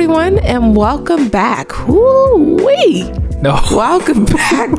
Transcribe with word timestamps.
everyone, 0.00 0.38
and 0.38 0.74
welcome 0.74 1.28
back. 1.28 1.86
Woo-wee. 1.86 3.02
No. 3.42 3.60
Welcome 3.70 4.24
back 4.24 4.70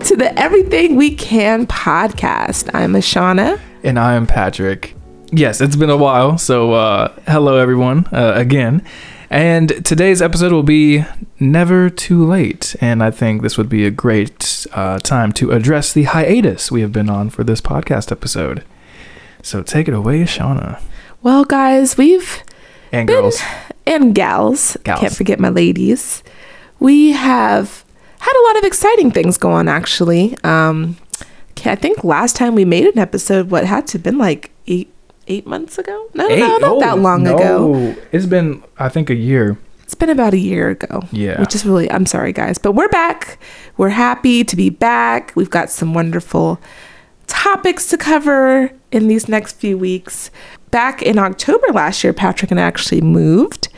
to 0.00 0.16
the 0.16 0.38
Everything 0.38 0.96
We 0.96 1.14
Can 1.14 1.66
podcast. 1.66 2.68
I'm 2.74 2.92
Ashana. 2.92 3.58
And 3.82 3.98
I 3.98 4.12
am 4.16 4.26
Patrick. 4.26 4.94
Yes, 5.32 5.62
it's 5.62 5.76
been 5.76 5.88
a 5.88 5.96
while. 5.96 6.36
So, 6.36 6.74
uh, 6.74 7.10
hello, 7.26 7.56
everyone, 7.56 8.04
uh, 8.12 8.34
again. 8.36 8.84
And 9.30 9.82
today's 9.82 10.20
episode 10.20 10.52
will 10.52 10.62
be 10.62 11.06
Never 11.38 11.88
Too 11.88 12.22
Late. 12.26 12.76
And 12.82 13.02
I 13.02 13.10
think 13.10 13.40
this 13.40 13.56
would 13.56 13.70
be 13.70 13.86
a 13.86 13.90
great 13.90 14.66
uh, 14.74 14.98
time 14.98 15.32
to 15.32 15.52
address 15.52 15.94
the 15.94 16.02
hiatus 16.02 16.70
we 16.70 16.82
have 16.82 16.92
been 16.92 17.08
on 17.08 17.30
for 17.30 17.44
this 17.44 17.62
podcast 17.62 18.12
episode. 18.12 18.62
So, 19.42 19.62
take 19.62 19.88
it 19.88 19.94
away, 19.94 20.24
Shauna. 20.24 20.82
Well, 21.22 21.44
guys, 21.46 21.96
we've 21.96 22.42
And 22.92 23.06
been- 23.06 23.22
girls. 23.22 23.40
And 23.90 24.14
gals, 24.14 24.76
Gals. 24.84 25.00
can't 25.00 25.14
forget 25.14 25.38
my 25.40 25.48
ladies. 25.48 26.22
We 26.78 27.12
have 27.12 27.84
had 28.20 28.32
a 28.34 28.42
lot 28.48 28.58
of 28.58 28.64
exciting 28.64 29.10
things 29.10 29.36
go 29.36 29.50
on, 29.50 29.68
actually. 29.68 30.36
Um, 30.44 30.96
I 31.64 31.74
think 31.74 32.04
last 32.04 32.36
time 32.36 32.54
we 32.54 32.64
made 32.64 32.86
an 32.86 32.98
episode, 32.98 33.50
what 33.50 33.64
had 33.64 33.86
to 33.88 33.92
have 33.98 34.02
been 34.02 34.16
like 34.18 34.50
eight 34.66 34.90
eight 35.26 35.46
months 35.46 35.78
ago? 35.78 36.08
No, 36.14 36.26
no, 36.26 36.36
no, 36.36 36.56
not 36.58 36.80
that 36.80 36.92
Oh, 36.94 36.96
long 36.96 37.26
ago. 37.26 37.72
no. 37.74 37.96
It's 38.12 38.26
been, 38.26 38.62
I 38.78 38.88
think, 38.88 39.10
a 39.10 39.14
year. 39.14 39.58
It's 39.84 39.94
been 39.94 40.08
about 40.10 40.32
a 40.34 40.38
year 40.38 40.70
ago. 40.70 41.02
Yeah. 41.12 41.38
Which 41.40 41.54
is 41.54 41.64
really, 41.66 41.90
I'm 41.90 42.06
sorry, 42.06 42.32
guys, 42.32 42.58
but 42.58 42.72
we're 42.72 42.88
back. 42.88 43.38
We're 43.76 43.90
happy 43.90 44.42
to 44.44 44.56
be 44.56 44.70
back. 44.70 45.32
We've 45.36 45.50
got 45.50 45.68
some 45.70 45.92
wonderful 45.94 46.58
topics 47.26 47.86
to 47.88 47.98
cover 47.98 48.72
in 48.92 49.08
these 49.08 49.28
next 49.28 49.56
few 49.56 49.76
weeks. 49.78 50.30
Back 50.70 51.02
in 51.02 51.18
October 51.18 51.66
last 51.72 52.04
year, 52.04 52.12
Patrick 52.12 52.50
and 52.50 52.60
I 52.60 52.64
actually 52.64 53.00
moved. 53.00 53.68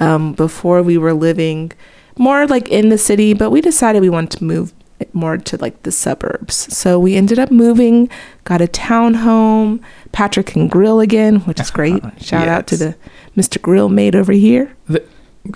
Um, 0.00 0.32
before 0.32 0.80
we 0.80 0.96
were 0.96 1.12
living 1.12 1.72
more 2.16 2.46
like 2.46 2.68
in 2.68 2.88
the 2.88 2.98
city, 2.98 3.34
but 3.34 3.50
we 3.50 3.60
decided 3.60 4.00
we 4.00 4.08
wanted 4.08 4.38
to 4.38 4.44
move 4.44 4.72
more 5.12 5.36
to 5.36 5.56
like 5.58 5.82
the 5.82 5.92
suburbs. 5.92 6.54
So 6.76 6.98
we 6.98 7.14
ended 7.14 7.38
up 7.38 7.50
moving, 7.50 8.10
got 8.44 8.60
a 8.60 8.66
townhome. 8.66 9.80
Patrick 10.12 10.46
can 10.46 10.68
grill 10.68 11.00
again, 11.00 11.40
which 11.40 11.60
is 11.60 11.70
great. 11.70 12.02
Shout 12.22 12.48
out 12.48 12.66
to 12.68 12.76
the 12.76 12.96
Mr. 13.36 13.60
Grill 13.60 13.88
mate 13.88 14.14
over 14.14 14.32
here. 14.32 14.76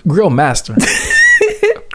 Grill 0.07 0.31
Master. 0.31 0.77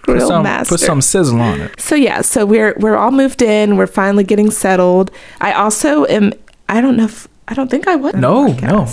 Grill 0.03 0.19
put 0.19 0.27
some, 0.27 0.43
master. 0.43 0.73
Put 0.73 0.79
some 0.79 1.01
sizzle 1.01 1.41
on 1.41 1.59
it. 1.59 1.79
So 1.79 1.93
yeah, 1.93 2.21
so 2.21 2.45
we're 2.45 2.73
we're 2.77 2.95
all 2.95 3.11
moved 3.11 3.41
in. 3.41 3.75
We're 3.75 3.87
finally 3.87 4.23
getting 4.23 4.51
settled. 4.51 5.11
I 5.41 5.51
also 5.51 6.05
am. 6.05 6.33
I 6.69 6.81
don't 6.81 6.97
know 6.97 7.05
if 7.05 7.27
I 7.47 7.53
don't 7.53 7.69
think 7.69 7.87
I 7.87 7.95
was. 7.95 8.13
No, 8.13 8.47
no. 8.47 8.87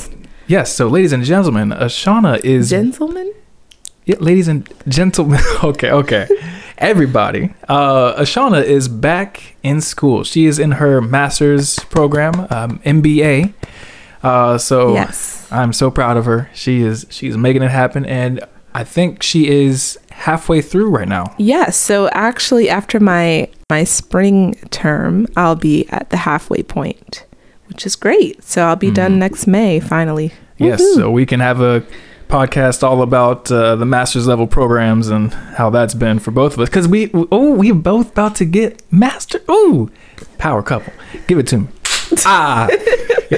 Yes, 0.47 0.72
so 0.75 0.89
ladies 0.89 1.12
and 1.12 1.25
gentlemen, 1.25 1.70
Ashana 1.70 2.39
is 2.44 2.70
Gentlemen. 2.70 3.33
Yeah, 4.05 4.17
ladies 4.20 4.48
and 4.48 4.69
gentlemen. 4.89 5.41
Okay, 5.64 5.91
okay. 5.91 6.28
Everybody. 6.77 7.55
Uh, 7.69 8.14
Ashana 8.20 8.62
is 8.62 8.89
back 8.89 9.56
in 9.62 9.80
school. 9.80 10.25
She 10.25 10.45
is 10.47 10.58
in 10.58 10.72
her 10.72 11.00
master's 11.00 11.78
program, 11.78 12.47
um, 12.50 12.80
MBA. 12.80 13.55
Uh, 14.22 14.58
so 14.58 14.92
Yes. 14.92 15.48
I'm 15.50 15.72
so 15.72 15.91
proud 15.91 16.17
of 16.17 16.25
her. 16.27 16.50
She 16.52 16.83
is 16.83 17.06
she's 17.11 17.36
making 17.36 17.62
it 17.62 17.70
happen, 17.70 18.05
and 18.05 18.41
I 18.75 18.84
think 18.84 19.22
she 19.22 19.48
is 19.48 19.98
halfway 20.11 20.61
through 20.62 20.91
right 20.91 21.08
now. 21.08 21.34
Yes. 21.39 21.77
So 21.77 22.08
actually, 22.12 22.69
after 22.69 23.00
my 23.00 23.48
my 23.70 23.84
spring 23.84 24.55
term, 24.70 25.27
I'll 25.36 25.57
be 25.57 25.86
at 25.90 26.11
the 26.11 26.17
halfway 26.18 26.63
point, 26.63 27.24
which 27.69 27.86
is 27.86 27.97
great. 27.97 28.42
So 28.42 28.63
I'll 28.67 28.77
be 28.77 28.91
done 28.91 29.19
next 29.19 29.47
May 29.47 29.80
finally. 29.80 30.29
Mm-hmm. 30.29 30.64
Yes, 30.64 30.95
so 30.95 31.11
we 31.11 31.27
can 31.27 31.41
have 31.41 31.61
a 31.61 31.85
podcast 32.29 32.83
all 32.83 33.02
about 33.02 33.51
uh, 33.51 33.77
the 33.77 33.85
master's 33.85 34.27
level 34.27 34.47
programs 34.47 35.08
and 35.08 35.33
how 35.33 35.70
that's 35.70 35.95
been 35.95 36.19
for 36.19 36.30
both 36.30 36.55
of 36.55 36.61
us. 36.61 36.69
Because 36.69 36.89
we 36.89 37.11
oh 37.13 37.52
we 37.52 37.73
both 37.73 38.11
about 38.13 38.35
to 38.36 38.45
get 38.45 38.83
master. 38.92 39.41
oh 39.48 39.91
power 40.39 40.63
couple. 40.63 40.92
Give 41.27 41.39
it 41.39 41.47
to 41.48 41.58
me. 41.58 41.69
ah. 42.27 42.69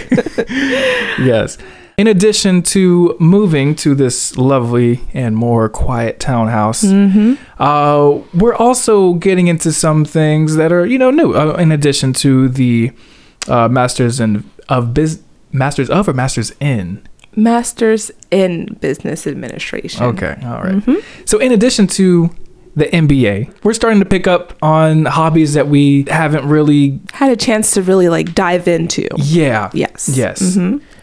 yes. 1.19 1.59
In 1.99 2.07
addition 2.07 2.63
to 2.63 3.17
moving 3.19 3.75
to 3.77 3.95
this 3.95 4.37
lovely 4.37 5.01
and 5.15 5.35
more 5.35 5.71
quiet 5.71 6.21
townhouse, 6.21 6.85
uh, 6.85 8.21
we're 8.35 8.55
also 8.55 9.15
getting 9.15 9.47
into 9.47 9.73
some 9.73 10.05
things 10.05 10.57
that 10.57 10.73
are 10.73 10.85
you 10.85 10.99
know 10.99 11.11
new. 11.11 11.33
Uh, 11.33 11.55
in 11.55 11.73
addition 11.73 12.13
to 12.15 12.49
the 12.49 12.93
uh, 13.49 13.69
masters 13.69 14.21
in 14.21 14.49
of 14.69 14.95
biz 14.95 15.23
masters 15.53 15.91
of 15.91 16.09
or 16.09 16.13
masters 16.13 16.53
in 16.61 17.07
Masters 17.37 18.11
in 18.31 18.79
Business 18.81 19.27
Administration. 19.27 20.03
Okay, 20.05 20.39
all 20.43 20.63
right. 20.63 20.83
So, 21.27 21.39
in 21.39 21.53
addition 21.53 21.87
to 21.89 22.31
the 22.75 22.87
MBA, 22.87 23.63
we're 23.63 23.75
starting 23.75 24.01
to 24.01 24.07
pick 24.07 24.27
up 24.27 24.55
on 24.63 25.05
hobbies 25.05 25.53
that 25.55 25.69
we 25.69 26.05
haven't 26.09 26.49
really. 26.49 27.01
Had 27.13 27.31
a 27.31 27.37
chance 27.37 27.73
to 27.73 27.83
really 27.83 28.09
like 28.09 28.35
dive 28.35 28.67
into. 28.67 29.07
Yeah. 29.17 29.71
Yes. 29.75 30.11
Yes. 30.13 30.59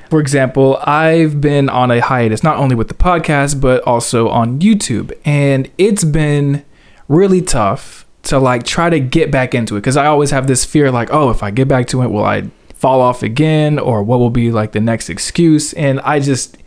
For 0.09 0.19
example, 0.19 0.77
I've 0.83 1.41
been 1.41 1.69
on 1.69 1.89
a 1.89 1.99
hiatus, 1.99 2.43
not 2.43 2.57
only 2.57 2.75
with 2.75 2.87
the 2.87 2.93
podcast, 2.93 3.59
but 3.59 3.81
also 3.83 4.29
on 4.29 4.59
YouTube. 4.59 5.11
And 5.25 5.71
it's 5.79 6.03
been 6.03 6.63
really 7.07 7.41
tough 7.41 8.02
to 8.23 8.39
like 8.39 8.63
try 8.63 8.89
to 8.89 8.99
get 8.99 9.31
back 9.31 9.53
into 9.53 9.75
it 9.75 9.81
because 9.81 9.97
I 9.97 10.05
always 10.05 10.31
have 10.31 10.47
this 10.47 10.65
fear 10.65 10.91
like, 10.91 11.09
oh, 11.11 11.29
if 11.29 11.43
I 11.43 11.51
get 11.51 11.67
back 11.67 11.87
to 11.87 12.01
it, 12.01 12.07
will 12.07 12.23
I 12.23 12.49
fall 12.73 13.01
off 13.01 13.23
again? 13.23 13.79
Or 13.79 14.03
what 14.03 14.19
will 14.19 14.29
be 14.29 14.51
like 14.51 14.71
the 14.71 14.81
next 14.81 15.09
excuse? 15.09 15.73
And 15.73 15.99
I 16.01 16.19
just. 16.19 16.57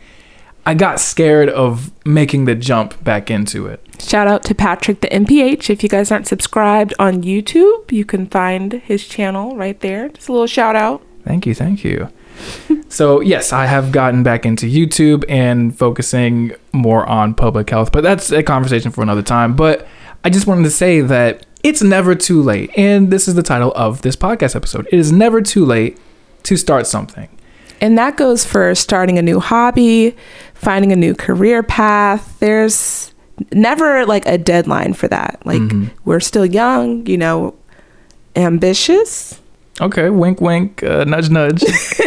I 0.65 0.73
got 0.73 0.99
scared 0.99 1.47
of 1.47 1.93
making 2.05 2.43
the 2.43 2.53
jump 2.53 3.01
back 3.01 3.31
into 3.31 3.67
it. 3.67 3.81
Shout 4.01 4.27
out 4.27 4.43
to 4.43 4.53
Patrick 4.53 4.99
the 4.99 5.07
MPH. 5.07 5.69
If 5.69 5.81
you 5.81 5.87
guys 5.87 6.11
aren't 6.11 6.27
subscribed 6.27 6.93
on 6.99 7.23
YouTube, 7.23 7.89
you 7.89 8.03
can 8.03 8.27
find 8.27 8.73
his 8.73 9.07
channel 9.07 9.55
right 9.55 9.79
there. 9.79 10.09
Just 10.09 10.27
a 10.27 10.33
little 10.33 10.45
shout 10.45 10.75
out. 10.75 11.01
Thank 11.23 11.45
you, 11.45 11.55
thank 11.55 11.85
you. 11.85 12.09
so, 12.89 13.21
yes, 13.21 13.53
I 13.53 13.65
have 13.65 13.93
gotten 13.93 14.23
back 14.23 14.45
into 14.45 14.65
YouTube 14.65 15.23
and 15.29 15.77
focusing 15.77 16.51
more 16.73 17.05
on 17.05 17.33
public 17.33 17.69
health, 17.69 17.93
but 17.93 18.03
that's 18.03 18.31
a 18.31 18.43
conversation 18.43 18.91
for 18.91 19.01
another 19.01 19.23
time. 19.23 19.55
But 19.55 19.87
I 20.27 20.29
just 20.29 20.45
wanted 20.45 20.63
to 20.63 20.71
say 20.71 20.99
that 20.99 21.45
it's 21.63 21.81
never 21.81 22.13
too 22.13 22.43
late. 22.43 22.69
And 22.75 23.11
this 23.11 23.29
is 23.29 23.35
the 23.35 23.41
title 23.41 23.71
of 23.77 24.01
this 24.01 24.17
podcast 24.17 24.57
episode. 24.57 24.85
It 24.91 24.99
is 24.99 25.09
never 25.09 25.41
too 25.41 25.63
late 25.63 25.97
to 26.43 26.57
start 26.57 26.85
something. 26.85 27.29
And 27.79 27.97
that 27.97 28.17
goes 28.17 28.43
for 28.43 28.75
starting 28.75 29.17
a 29.17 29.21
new 29.21 29.39
hobby, 29.39 30.17
finding 30.53 30.91
a 30.91 30.97
new 30.97 31.15
career 31.15 31.63
path. 31.63 32.37
There's 32.41 33.13
never 33.53 34.05
like 34.05 34.25
a 34.25 34.37
deadline 34.37 34.95
for 34.95 35.07
that. 35.07 35.39
Like 35.45 35.61
we're 36.03 36.19
still 36.19 36.45
young, 36.45 37.05
you 37.05 37.17
know, 37.17 37.55
ambitious. 38.35 39.39
Okay, 39.79 40.09
wink, 40.09 40.41
wink, 40.41 40.83
uh, 40.83 41.05
nudge, 41.05 41.29
nudge. 41.29 41.63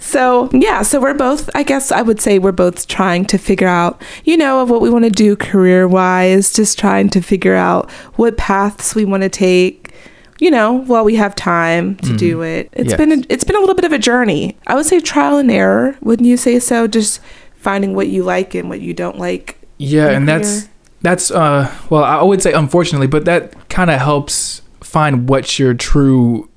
So, 0.00 0.48
yeah, 0.52 0.82
so 0.82 1.00
we're 1.00 1.14
both, 1.14 1.48
I 1.54 1.62
guess 1.62 1.90
I 1.92 2.02
would 2.02 2.20
say 2.20 2.38
we're 2.38 2.52
both 2.52 2.86
trying 2.88 3.24
to 3.26 3.38
figure 3.38 3.68
out, 3.68 4.00
you 4.24 4.36
know, 4.36 4.60
of 4.62 4.70
what 4.70 4.80
we 4.80 4.90
want 4.90 5.04
to 5.04 5.10
do 5.10 5.36
career 5.36 5.86
wise, 5.88 6.52
just 6.52 6.78
trying 6.78 7.08
to 7.10 7.20
figure 7.20 7.54
out 7.54 7.90
what 8.16 8.36
paths 8.36 8.94
we 8.94 9.04
want 9.04 9.22
to 9.22 9.28
take, 9.28 9.92
you 10.40 10.50
know, 10.50 10.72
while 10.84 11.04
we 11.04 11.16
have 11.16 11.34
time 11.34 11.96
to 11.96 12.16
do 12.16 12.42
it. 12.42 12.68
It's 12.72 12.90
Yes. 12.90 12.96
been 12.98 13.12
a, 13.12 13.22
it's 13.28 13.44
been 13.44 13.56
a 13.56 13.60
little 13.60 13.74
bit 13.74 13.84
of 13.84 13.92
a 13.92 13.98
journey. 13.98 14.56
I 14.66 14.74
would 14.74 14.86
say 14.86 15.00
trial 15.00 15.38
and 15.38 15.50
error, 15.50 15.96
wouldn't 16.00 16.28
you 16.28 16.36
say 16.36 16.58
so? 16.58 16.86
Just 16.86 17.20
finding 17.56 17.94
what 17.94 18.08
you 18.08 18.22
like 18.22 18.54
and 18.54 18.68
what 18.68 18.80
you 18.80 18.94
don't 18.94 19.18
like. 19.18 19.58
Yeah, 19.78 20.10
and 20.10 20.28
that's 20.28 20.68
that's 21.02 21.30
uh 21.30 21.72
well, 21.90 22.02
I 22.04 22.22
would 22.22 22.42
say 22.42 22.52
unfortunately, 22.52 23.06
but 23.08 23.24
that 23.26 23.68
kind 23.68 23.90
of 23.90 24.00
helps 24.00 24.62
find 24.80 25.28
what 25.28 25.58
your 25.58 25.74
true 25.74 26.48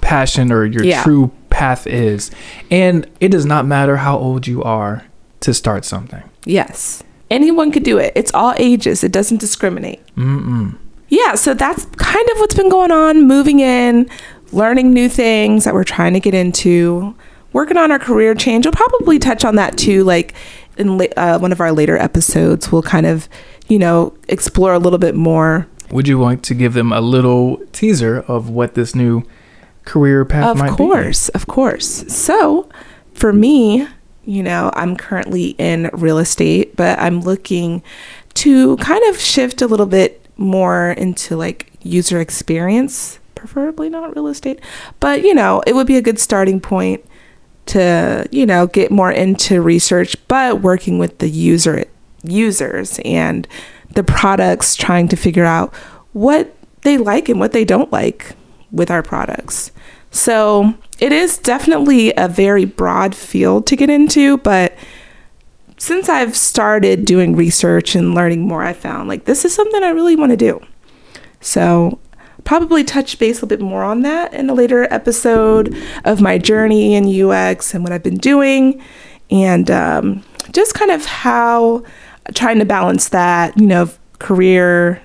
passion 0.00 0.52
or 0.52 0.64
your 0.64 0.84
Yeah. 0.84 1.02
true 1.02 1.30
path 1.56 1.86
is. 1.86 2.30
And 2.70 3.08
it 3.18 3.30
does 3.30 3.46
not 3.46 3.64
matter 3.64 3.96
how 3.96 4.18
old 4.18 4.46
you 4.46 4.62
are 4.62 5.06
to 5.40 5.54
start 5.54 5.86
something. 5.86 6.22
Yes. 6.44 7.02
Anyone 7.30 7.72
could 7.72 7.82
do 7.82 7.96
it. 7.96 8.12
It's 8.14 8.30
all 8.34 8.54
ages. 8.58 9.02
It 9.02 9.10
doesn't 9.10 9.38
discriminate. 9.38 10.00
Mm-mm. 10.16 10.76
yeah, 11.08 11.34
so 11.34 11.54
that's 11.54 11.86
kind 11.96 12.28
of 12.30 12.38
what's 12.38 12.54
been 12.54 12.68
going 12.68 12.92
on. 12.92 13.26
Moving 13.26 13.60
in, 13.60 14.08
learning 14.52 14.92
new 14.92 15.08
things 15.08 15.64
that 15.64 15.72
we're 15.72 15.82
trying 15.84 16.12
to 16.12 16.20
get 16.20 16.34
into, 16.34 17.16
working 17.54 17.78
on 17.78 17.90
our 17.90 17.98
career 17.98 18.34
change. 18.34 18.66
We'll 18.66 18.72
probably 18.72 19.18
touch 19.18 19.42
on 19.42 19.56
that 19.56 19.78
too. 19.78 20.04
Like 20.04 20.34
in 20.76 21.00
uh, 21.16 21.38
one 21.38 21.52
of 21.52 21.60
our 21.60 21.72
later 21.72 21.96
episodes, 21.96 22.70
we'll 22.70 22.82
kind 22.82 23.06
of, 23.06 23.30
you 23.66 23.78
know, 23.78 24.14
explore 24.28 24.74
a 24.74 24.78
little 24.78 24.98
bit 24.98 25.14
more. 25.14 25.66
Would 25.90 26.06
you 26.06 26.20
like 26.20 26.42
to 26.42 26.54
give 26.54 26.74
them 26.74 26.92
a 26.92 27.00
little 27.00 27.58
teaser 27.72 28.20
of 28.28 28.50
what 28.50 28.74
this 28.74 28.94
new 28.94 29.24
career 29.86 30.24
path 30.26 30.50
Of 30.50 30.58
might 30.58 30.70
be? 30.72 30.76
course, 30.76 31.30
of 31.30 31.46
course. 31.46 32.04
So 32.12 32.68
for 33.14 33.32
me, 33.32 33.88
you 34.26 34.42
know, 34.42 34.70
I'm 34.74 34.96
currently 34.96 35.50
in 35.58 35.88
real 35.94 36.18
estate, 36.18 36.76
but 36.76 36.98
I'm 36.98 37.22
looking 37.22 37.82
to 38.34 38.76
kind 38.76 39.02
of 39.08 39.18
shift 39.18 39.62
a 39.62 39.66
little 39.66 39.86
bit 39.86 40.22
more 40.36 40.90
into 40.90 41.36
like 41.36 41.72
user 41.82 42.20
experience, 42.20 43.18
preferably 43.34 43.88
not 43.88 44.14
real 44.14 44.26
estate. 44.26 44.60
But, 45.00 45.22
you 45.22 45.32
know, 45.32 45.62
it 45.66 45.74
would 45.74 45.86
be 45.86 45.96
a 45.96 46.02
good 46.02 46.18
starting 46.18 46.60
point 46.60 47.02
to, 47.66 48.28
you 48.30 48.44
know, 48.44 48.66
get 48.66 48.90
more 48.90 49.10
into 49.10 49.62
research, 49.62 50.16
but 50.28 50.60
working 50.60 50.98
with 50.98 51.18
the 51.18 51.28
user 51.28 51.84
users 52.22 53.00
and 53.04 53.48
the 53.94 54.02
products, 54.02 54.76
trying 54.76 55.08
to 55.08 55.16
figure 55.16 55.44
out 55.44 55.74
what 56.12 56.54
they 56.82 56.98
like 56.98 57.28
and 57.28 57.40
what 57.40 57.52
they 57.52 57.64
don't 57.64 57.90
like 57.92 58.34
with 58.70 58.90
our 58.90 59.02
products. 59.02 59.70
So 60.10 60.74
it 60.98 61.12
is 61.12 61.38
definitely 61.38 62.12
a 62.16 62.28
very 62.28 62.64
broad 62.64 63.14
field 63.14 63.66
to 63.66 63.76
get 63.76 63.90
into, 63.90 64.38
but 64.38 64.74
since 65.78 66.08
I've 66.08 66.36
started 66.36 67.04
doing 67.04 67.36
research 67.36 67.94
and 67.94 68.14
learning 68.14 68.48
more, 68.48 68.62
I 68.62 68.72
found 68.72 69.08
like 69.08 69.26
this 69.26 69.44
is 69.44 69.54
something 69.54 69.82
I 69.82 69.90
really 69.90 70.16
want 70.16 70.30
to 70.30 70.36
do. 70.36 70.64
So 71.40 71.98
probably 72.44 72.82
touch 72.82 73.18
base 73.18 73.38
a 73.38 73.44
little 73.44 73.48
bit 73.48 73.60
more 73.60 73.82
on 73.82 74.02
that 74.02 74.32
in 74.32 74.48
a 74.48 74.54
later 74.54 74.90
episode 74.92 75.76
of 76.04 76.20
my 76.20 76.38
journey 76.38 76.94
in 76.94 77.30
UX 77.30 77.74
and 77.74 77.84
what 77.84 77.92
I've 77.92 78.02
been 78.02 78.16
doing, 78.16 78.80
and 79.30 79.70
um, 79.70 80.24
just 80.52 80.74
kind 80.74 80.90
of 80.90 81.04
how 81.04 81.84
trying 82.34 82.58
to 82.58 82.64
balance 82.64 83.10
that, 83.10 83.56
you 83.58 83.66
know, 83.66 83.90
career, 84.18 85.02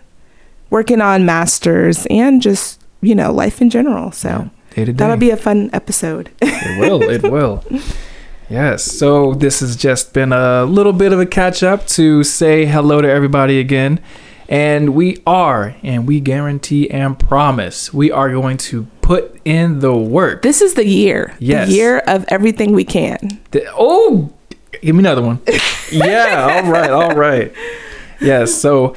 working 0.69 1.01
on 1.01 1.25
masters, 1.25 2.07
and 2.09 2.41
just 2.41 2.80
you 3.01 3.15
know 3.15 3.31
life 3.31 3.61
in 3.61 3.69
general. 3.69 4.11
So 4.11 4.49
day. 4.71 4.85
that'll 4.85 5.17
be 5.17 5.29
a 5.31 5.37
fun 5.37 5.69
episode. 5.73 6.31
It 6.41 6.79
will. 6.79 7.01
It 7.09 7.23
will. 7.31 7.63
Yes. 8.49 8.83
So 8.83 9.33
this 9.33 9.61
has 9.61 9.75
just 9.75 10.13
been 10.13 10.33
a 10.33 10.65
little 10.65 10.93
bit 10.93 11.13
of 11.13 11.19
a 11.19 11.25
catch 11.25 11.63
up 11.63 11.87
to 11.87 12.23
say 12.23 12.65
hello 12.65 13.01
to 13.01 13.09
everybody 13.09 13.59
again. 13.59 13.99
And 14.49 14.93
we 14.93 15.23
are, 15.25 15.75
and 15.81 16.05
we 16.05 16.19
guarantee 16.19 16.91
and 16.91 17.17
promise, 17.17 17.93
we 17.93 18.11
are 18.11 18.29
going 18.29 18.57
to 18.57 18.83
put 19.01 19.39
in 19.45 19.79
the 19.79 19.95
work. 19.95 20.41
this 20.41 20.61
is 20.61 20.73
the 20.73 20.85
year, 20.85 21.33
Yes. 21.39 21.69
the 21.69 21.75
year 21.75 21.99
of 21.99 22.25
everything 22.27 22.73
we 22.73 22.83
can. 22.83 23.39
The- 23.51 23.65
oh, 23.77 24.29
give 24.81 24.93
me 24.93 24.99
another 24.99 25.21
one. 25.21 25.39
yeah. 25.91 26.61
All 26.65 26.69
right. 26.69 26.89
All 26.89 27.15
right. 27.15 27.53
Yes. 28.19 28.53
So 28.53 28.93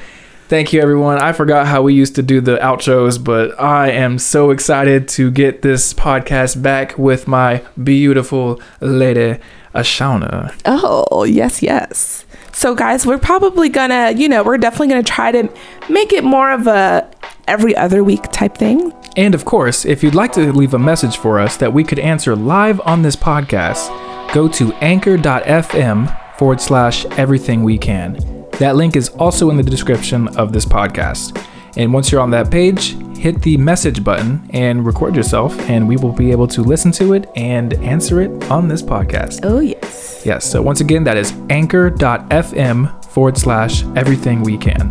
thank 0.47 0.73
you, 0.73 0.81
everyone. 0.81 1.19
I 1.19 1.31
forgot 1.33 1.67
how 1.67 1.81
we 1.81 1.93
used 1.93 2.15
to 2.15 2.21
do 2.23 2.41
the 2.41 2.57
outros, 2.57 3.23
but 3.23 3.59
I 3.59 3.89
am 3.91 4.19
so 4.19 4.51
excited 4.51 5.07
to 5.09 5.31
get 5.31 5.61
this 5.61 5.93
podcast 5.93 6.61
back 6.61 6.97
with 6.97 7.27
my 7.27 7.63
beautiful 7.81 8.61
lady, 8.79 9.39
Ashana. 9.73 10.53
Oh, 10.65 11.23
yes, 11.23 11.61
yes. 11.61 12.25
So 12.55 12.73
guys, 12.73 13.05
we're 13.05 13.17
probably 13.17 13.67
gonna, 13.67 14.11
you 14.11 14.29
know, 14.29 14.41
we're 14.41 14.57
definitely 14.57 14.87
gonna 14.87 15.03
try 15.03 15.29
to 15.31 15.49
make 15.89 16.13
it 16.13 16.23
more 16.23 16.51
of 16.51 16.67
a 16.67 17.05
every 17.49 17.75
other 17.75 18.01
week 18.01 18.23
type 18.31 18.57
thing. 18.57 18.93
And 19.17 19.35
of 19.35 19.43
course, 19.43 19.85
if 19.85 20.03
you'd 20.03 20.15
like 20.15 20.31
to 20.33 20.53
leave 20.53 20.73
a 20.73 20.79
message 20.79 21.17
for 21.17 21.37
us 21.39 21.57
that 21.57 21.73
we 21.73 21.83
could 21.83 21.99
answer 21.99 22.33
live 22.33 22.79
on 22.85 23.01
this 23.01 23.15
podcast, 23.17 23.89
go 24.33 24.47
to 24.47 24.73
anchor.fm 24.75 26.37
forward 26.37 26.61
slash 26.61 27.05
everything 27.17 27.63
we 27.63 27.77
can. 27.77 28.34
That 28.59 28.75
link 28.75 28.95
is 28.95 29.09
also 29.09 29.49
in 29.49 29.57
the 29.57 29.63
description 29.63 30.29
of 30.37 30.53
this 30.53 30.65
podcast. 30.65 31.41
And 31.77 31.93
once 31.93 32.09
you're 32.09 32.21
on 32.21 32.31
that 32.31 32.49
page, 32.49 32.95
hit 33.17 33.41
the 33.41 33.57
message 33.57 34.01
button 34.01 34.47
and 34.51 34.85
record 34.85 35.13
yourself, 35.13 35.59
and 35.69 35.87
we 35.87 35.97
will 35.97 36.13
be 36.13 36.31
able 36.31 36.47
to 36.47 36.61
listen 36.61 36.91
to 36.93 37.13
it 37.13 37.29
and 37.35 37.73
answer 37.75 38.21
it 38.21 38.49
on 38.49 38.69
this 38.69 38.81
podcast. 38.81 39.41
Oh 39.43 39.59
yes. 39.59 40.23
Yes, 40.25 40.49
so 40.49 40.61
once 40.61 40.79
again, 40.79 41.03
that 41.03 41.17
is 41.17 41.33
anchor.fm 41.49 43.05
forward 43.05 43.37
slash 43.37 43.83
everything 43.97 44.41
we 44.41 44.57
can. 44.57 44.89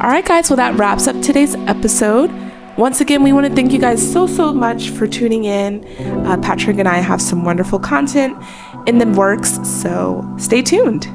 All 0.00 0.08
right, 0.08 0.24
guys. 0.24 0.48
Well, 0.48 0.56
that 0.56 0.74
wraps 0.76 1.06
up 1.06 1.20
today's 1.20 1.54
episode. 1.54 2.30
Once 2.78 3.02
again, 3.02 3.22
we 3.22 3.34
want 3.34 3.46
to 3.46 3.54
thank 3.54 3.72
you 3.72 3.78
guys 3.78 4.00
so, 4.00 4.26
so 4.26 4.54
much 4.54 4.88
for 4.88 5.06
tuning 5.06 5.44
in. 5.44 5.84
Uh, 6.26 6.38
Patrick 6.38 6.78
and 6.78 6.88
I 6.88 6.96
have 6.98 7.20
some 7.20 7.44
wonderful 7.44 7.78
content 7.78 8.42
in 8.86 8.96
the 8.96 9.06
works, 9.06 9.58
so 9.68 10.26
stay 10.38 10.62
tuned. 10.62 11.06